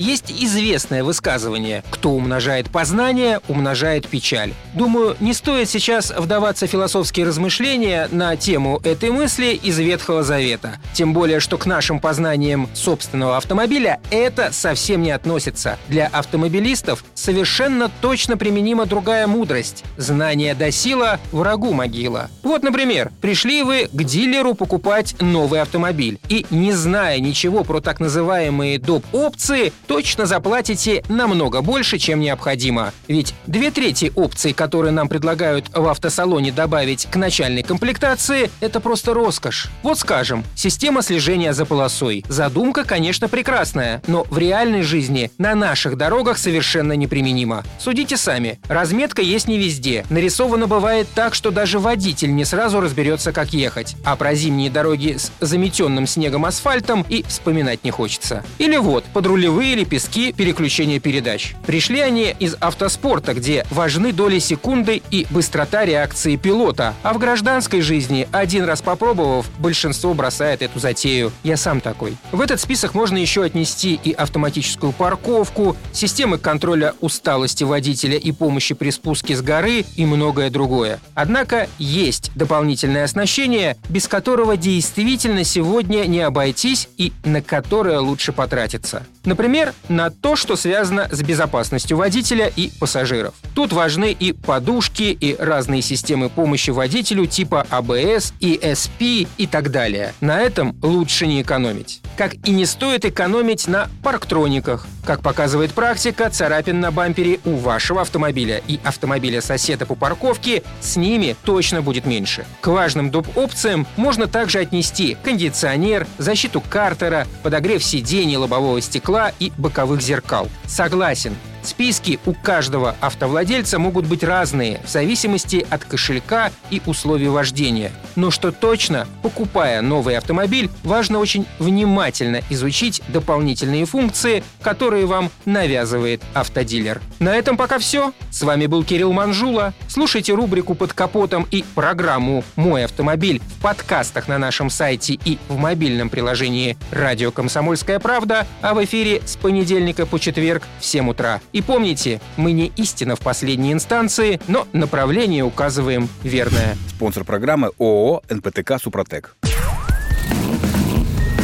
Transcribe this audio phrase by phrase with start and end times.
[0.00, 4.54] Есть известное высказывание «Кто умножает познание, умножает печаль».
[4.72, 10.78] Думаю, не стоит сейчас вдаваться в философские размышления на тему этой мысли из Ветхого Завета.
[10.94, 15.78] Тем более, что к нашим познаниям собственного автомобиля это совсем не относится.
[15.88, 19.84] Для автомобилистов совершенно точно применима другая мудрость.
[19.98, 22.30] Знание до сила, врагу могила.
[22.42, 28.00] Вот, например, пришли вы к дилеру покупать новый автомобиль и, не зная ничего про так
[28.00, 29.04] называемые доп.
[29.12, 32.92] опции, точно заплатите намного больше, чем необходимо.
[33.08, 39.14] Ведь две трети опций, которые нам предлагают в автосалоне добавить к начальной комплектации, это просто
[39.14, 39.66] роскошь.
[39.82, 42.24] Вот скажем, система слежения за полосой.
[42.28, 47.64] Задумка, конечно, прекрасная, но в реальной жизни на наших дорогах совершенно неприменима.
[47.80, 48.60] Судите сами.
[48.68, 50.06] Разметка есть не везде.
[50.08, 53.96] Нарисовано бывает так, что даже водитель не сразу разберется, как ехать.
[54.04, 58.44] А про зимние дороги с заметенным снегом асфальтом и вспоминать не хочется.
[58.58, 61.54] Или вот, подрулевые пески переключения передач.
[61.66, 67.80] Пришли они из автоспорта, где важны доли секунды и быстрота реакции пилота, а в гражданской
[67.80, 71.32] жизни, один раз попробовав, большинство бросает эту затею.
[71.42, 72.16] Я сам такой.
[72.32, 78.74] В этот список можно еще отнести и автоматическую парковку, системы контроля усталости водителя и помощи
[78.74, 81.00] при спуске с горы и многое другое.
[81.14, 89.04] Однако есть дополнительное оснащение, без которого действительно сегодня не обойтись и на которое лучше потратиться.
[89.24, 93.34] Например, на то, что связано с безопасностью водителя и пассажиров.
[93.54, 100.14] Тут важны и подушки, и разные системы помощи водителю типа ABS, ESP и так далее.
[100.20, 102.00] На этом лучше не экономить.
[102.16, 104.86] Как и не стоит экономить на парктрониках.
[105.04, 110.96] Как показывает практика, царапин на бампере у вашего автомобиля и автомобиля соседа по парковке с
[110.96, 112.44] ними точно будет меньше.
[112.60, 113.26] К важным доп.
[113.36, 120.48] опциям можно также отнести кондиционер, защиту картера, подогрев сидений лобового стекла и боковых зеркал.
[120.66, 127.92] Согласен, Списки у каждого автовладельца могут быть разные в зависимости от кошелька и условий вождения.
[128.16, 136.22] Но что точно, покупая новый автомобиль, важно очень внимательно изучить дополнительные функции, которые вам навязывает
[136.34, 137.00] автодилер.
[137.18, 138.12] На этом пока все.
[138.30, 139.74] С вами был Кирилл Манжула.
[139.88, 145.56] Слушайте рубрику «Под капотом» и программу «Мой автомобиль» в подкастах на нашем сайте и в
[145.56, 151.40] мобильном приложении «Радио Комсомольская правда», а в эфире с понедельника по четверг в 7 утра.
[151.52, 156.76] И помните, мы не истина в последней инстанции, но направление указываем верное.
[156.88, 157.70] Спонсор программы
[158.00, 159.36] ООО «НПТК Супротек».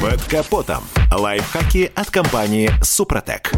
[0.00, 0.82] Под капотом.
[1.12, 3.52] Лайфхаки от компании «Супротек».